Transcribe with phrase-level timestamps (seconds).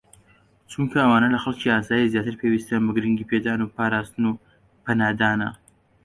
[0.71, 4.39] چونکە ئەوانە لە خەڵکی ئاسایی زیاتر پێویستیان بە گرنگیپێدان و پاراستن و
[4.85, 5.49] پەنادانە